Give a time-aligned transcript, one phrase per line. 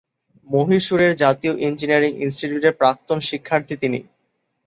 [0.47, 3.99] মহীশূরের জাতীয় ইঞ্জিনিয়ারিং ইনস্টিটিউটের প্রাক্তন শিক্ষার্থী তিনি।